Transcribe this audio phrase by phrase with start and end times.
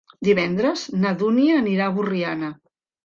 [0.27, 2.51] Divendres na Dúnia anirà a Borriana.